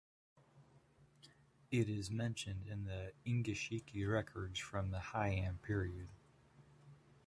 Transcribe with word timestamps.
It 1.69 1.87
is 1.87 2.09
mentioned 2.09 2.65
in 2.65 2.85
the 2.85 3.13
"Engishiki" 3.23 4.11
records 4.11 4.57
from 4.59 4.89
the 4.89 4.97
Heian 4.97 5.61
period. 5.61 6.07